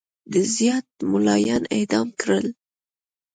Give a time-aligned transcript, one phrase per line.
[0.31, 2.47] ډېر زیات مُلایان اعدام کړل.